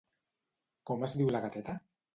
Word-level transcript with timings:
Com 0.91 1.07
es 1.11 1.19
diu 1.21 1.31
la 1.37 1.45
gateta? 1.47 1.81